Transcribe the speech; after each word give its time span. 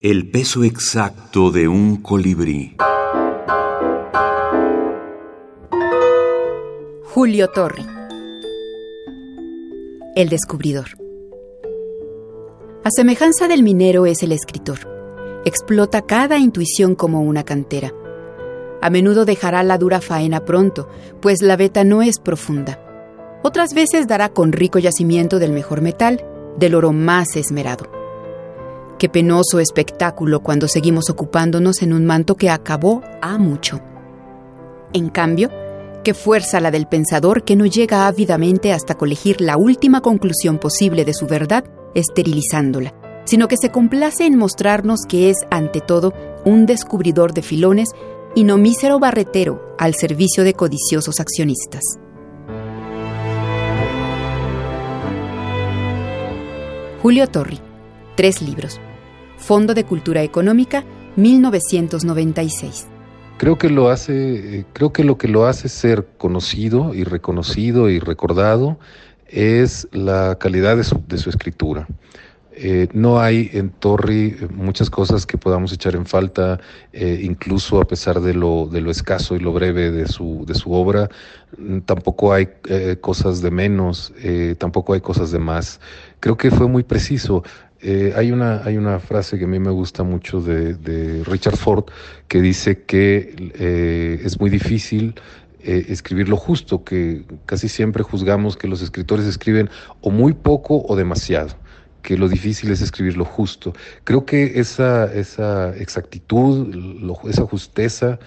El 0.00 0.30
peso 0.30 0.62
exacto 0.62 1.50
de 1.50 1.66
un 1.66 1.96
colibrí. 1.96 2.76
Julio 7.02 7.48
Torri. 7.48 7.84
El 10.14 10.28
descubridor. 10.28 10.86
A 12.84 12.90
semejanza 12.92 13.48
del 13.48 13.64
minero 13.64 14.06
es 14.06 14.22
el 14.22 14.30
escritor. 14.30 14.78
Explota 15.44 16.02
cada 16.02 16.38
intuición 16.38 16.94
como 16.94 17.22
una 17.22 17.42
cantera. 17.42 17.92
A 18.80 18.90
menudo 18.90 19.24
dejará 19.24 19.64
la 19.64 19.78
dura 19.78 20.00
faena 20.00 20.44
pronto, 20.44 20.88
pues 21.20 21.42
la 21.42 21.56
veta 21.56 21.82
no 21.82 22.02
es 22.02 22.20
profunda. 22.20 22.80
Otras 23.42 23.74
veces 23.74 24.06
dará 24.06 24.28
con 24.28 24.52
rico 24.52 24.78
yacimiento 24.78 25.40
del 25.40 25.50
mejor 25.50 25.80
metal, 25.80 26.24
del 26.56 26.76
oro 26.76 26.92
más 26.92 27.34
esmerado. 27.34 27.97
Qué 28.98 29.08
penoso 29.08 29.60
espectáculo 29.60 30.40
cuando 30.40 30.66
seguimos 30.66 31.08
ocupándonos 31.08 31.82
en 31.82 31.92
un 31.92 32.04
manto 32.04 32.34
que 32.34 32.50
acabó 32.50 33.02
a 33.22 33.38
mucho. 33.38 33.80
En 34.92 35.08
cambio, 35.08 35.50
qué 36.02 36.14
fuerza 36.14 36.58
la 36.58 36.72
del 36.72 36.88
pensador 36.88 37.44
que 37.44 37.54
no 37.54 37.64
llega 37.64 38.08
ávidamente 38.08 38.72
hasta 38.72 38.96
colegir 38.96 39.40
la 39.40 39.56
última 39.56 40.00
conclusión 40.00 40.58
posible 40.58 41.04
de 41.04 41.14
su 41.14 41.28
verdad, 41.28 41.62
esterilizándola, 41.94 42.92
sino 43.24 43.46
que 43.46 43.56
se 43.56 43.70
complace 43.70 44.26
en 44.26 44.36
mostrarnos 44.36 45.02
que 45.08 45.30
es, 45.30 45.36
ante 45.48 45.80
todo, 45.80 46.12
un 46.44 46.66
descubridor 46.66 47.32
de 47.34 47.42
filones 47.42 47.90
y 48.34 48.42
no 48.42 48.58
mísero 48.58 48.98
barretero 48.98 49.76
al 49.78 49.94
servicio 49.94 50.42
de 50.42 50.54
codiciosos 50.54 51.20
accionistas. 51.20 51.84
Julio 57.00 57.28
Torri, 57.28 57.60
tres 58.16 58.42
libros. 58.42 58.80
Fondo 59.38 59.72
de 59.72 59.84
Cultura 59.84 60.22
Económica, 60.22 60.84
1996. 61.16 62.86
Creo 63.38 63.56
que 63.56 63.70
lo 63.70 63.88
hace, 63.88 64.58
eh, 64.58 64.64
creo 64.72 64.92
que 64.92 65.04
lo 65.04 65.16
que 65.16 65.28
lo 65.28 65.46
hace 65.46 65.68
ser 65.68 66.06
conocido 66.18 66.92
y 66.92 67.04
reconocido 67.04 67.88
y 67.88 68.00
recordado 68.00 68.78
es 69.28 69.88
la 69.92 70.36
calidad 70.38 70.76
de 70.76 70.84
su, 70.84 71.00
de 71.06 71.18
su 71.18 71.30
escritura. 71.30 71.86
Eh, 72.60 72.88
no 72.92 73.20
hay 73.20 73.50
en 73.52 73.70
Torri 73.70 74.36
eh, 74.40 74.48
muchas 74.52 74.90
cosas 74.90 75.26
que 75.26 75.38
podamos 75.38 75.72
echar 75.72 75.94
en 75.94 76.06
falta, 76.06 76.58
incluso 76.92 77.80
a 77.80 77.86
pesar 77.86 78.20
de 78.20 78.34
lo, 78.34 78.66
de 78.66 78.80
lo 78.80 78.90
escaso 78.90 79.36
y 79.36 79.38
lo 79.38 79.52
breve 79.52 79.90
de 79.90 80.08
su, 80.08 80.44
de 80.46 80.54
su 80.54 80.72
obra. 80.72 81.08
Mm, 81.56 81.80
tampoco 81.80 82.32
hay 82.32 82.48
cosas 83.00 83.40
de 83.42 83.50
menos, 83.50 84.12
tampoco 84.58 84.94
hay 84.94 85.00
cosas 85.00 85.30
de 85.30 85.38
más. 85.38 85.80
Creo 86.20 86.36
que 86.36 86.50
fue 86.50 86.66
muy 86.68 86.82
preciso. 86.82 87.44
Eh, 87.80 88.12
hay, 88.16 88.32
una, 88.32 88.64
hay 88.64 88.76
una 88.76 88.98
frase 88.98 89.38
que 89.38 89.44
a 89.44 89.48
mí 89.48 89.60
me 89.60 89.70
gusta 89.70 90.02
mucho 90.02 90.40
de, 90.40 91.22
Richard 91.24 91.56
Ford 91.56 91.84
que 92.26 92.40
dice 92.40 92.82
que 92.82 93.52
eh, 93.54 94.20
es 94.24 94.40
muy 94.40 94.50
difícil 94.50 95.14
eh, 95.60 95.86
escribir 95.88 96.28
lo 96.28 96.36
justo, 96.36 96.82
que 96.82 97.22
casi 97.46 97.68
siempre 97.68 98.02
juzgamos 98.02 98.56
que 98.56 98.66
los 98.66 98.82
escritores 98.82 99.26
escriben 99.26 99.70
o 100.00 100.10
muy 100.10 100.32
poco 100.32 100.84
o 100.88 100.96
demasiado 100.96 101.54
que 102.02 102.16
lo 102.16 102.28
difícil 102.28 102.70
es 102.70 102.80
escribir 102.80 103.16
lo 103.16 103.24
justo. 103.24 103.72
Creo 104.04 104.24
que 104.24 104.58
esa, 104.60 105.12
esa 105.12 105.76
exactitud, 105.76 106.74
esa 107.28 107.44
justeza 107.44 108.18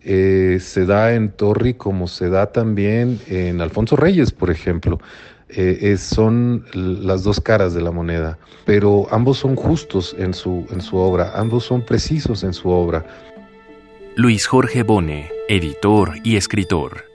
se 0.00 0.84
da 0.86 1.14
en 1.14 1.30
Torri 1.30 1.74
como 1.74 2.08
se 2.08 2.28
da 2.28 2.52
también 2.52 3.18
en 3.26 3.62
Alfonso 3.62 3.96
Reyes, 3.96 4.32
por 4.32 4.50
ejemplo. 4.50 5.00
Eh, 5.48 5.96
son 5.98 6.64
las 6.74 7.22
dos 7.22 7.40
caras 7.40 7.74
de 7.74 7.82
la 7.82 7.92
moneda, 7.92 8.38
pero 8.64 9.06
ambos 9.10 9.38
son 9.38 9.54
justos 9.54 10.16
en 10.18 10.34
su, 10.34 10.66
en 10.70 10.80
su 10.80 10.96
obra, 10.96 11.32
ambos 11.36 11.64
son 11.64 11.84
precisos 11.84 12.42
en 12.42 12.52
su 12.52 12.70
obra. 12.70 13.04
Luis 14.16 14.46
Jorge 14.46 14.82
Bone, 14.82 15.30
editor 15.48 16.14
y 16.24 16.36
escritor. 16.36 17.13